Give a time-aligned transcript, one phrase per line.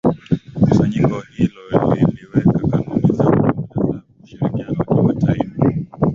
[0.61, 1.63] Kusanyiko hilo
[1.95, 6.07] liliweka kanuni za ujumla za ushirikiano wa kimataifa